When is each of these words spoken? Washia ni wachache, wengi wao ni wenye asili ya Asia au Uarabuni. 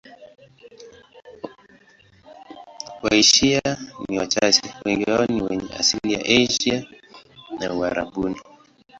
Washia 3.03 3.69
ni 4.09 4.17
wachache, 4.19 4.73
wengi 4.85 5.11
wao 5.11 5.25
ni 5.25 5.41
wenye 5.41 5.73
asili 5.79 6.13
ya 6.13 6.21
Asia 6.43 6.85
au 7.69 7.79
Uarabuni. 7.79 8.41